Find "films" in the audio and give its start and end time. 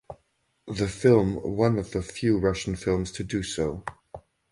2.75-3.11